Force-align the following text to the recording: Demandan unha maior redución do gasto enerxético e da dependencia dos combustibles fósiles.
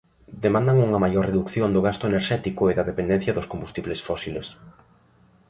Demandan 0.43 0.77
unha 0.87 1.01
maior 1.05 1.23
redución 1.29 1.69
do 1.71 1.83
gasto 1.87 2.03
enerxético 2.11 2.61
e 2.67 2.73
da 2.77 2.87
dependencia 2.91 3.35
dos 3.37 3.49
combustibles 3.51 3.99
fósiles. 4.07 4.47